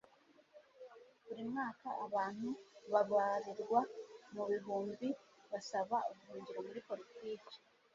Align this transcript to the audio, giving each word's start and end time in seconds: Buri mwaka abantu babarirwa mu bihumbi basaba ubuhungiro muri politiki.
Buri 1.25 1.43
mwaka 1.51 1.87
abantu 2.05 2.49
babarirwa 2.91 3.79
mu 4.33 4.43
bihumbi 4.49 5.07
basaba 5.51 5.97
ubuhungiro 6.11 6.59
muri 6.67 6.79
politiki. 6.89 7.55